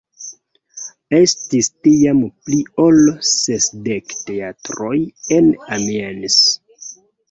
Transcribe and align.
Estis 1.17 1.69
tiam 1.89 2.25
pli 2.49 2.59
ol 2.87 2.99
sesdek 3.35 4.19
teatroj 4.33 4.99
en 5.41 5.55
Amiens. 5.81 6.45